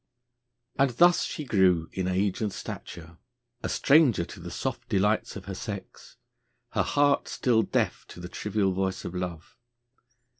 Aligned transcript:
And 0.79 0.89
thus 0.89 1.25
she 1.25 1.43
grew 1.43 1.87
in 1.93 2.07
age 2.07 2.41
and 2.41 2.51
stature, 2.51 3.19
a 3.61 3.69
stranger 3.69 4.25
to 4.25 4.39
the 4.39 4.49
soft 4.49 4.89
delights 4.89 5.35
of 5.35 5.45
her 5.45 5.53
sex, 5.53 6.17
her 6.71 6.81
heart 6.81 7.27
still 7.27 7.61
deaf 7.61 8.05
to 8.07 8.19
the 8.19 8.27
trivial 8.27 8.71
voice 8.71 9.05
of 9.05 9.13
love. 9.13 9.57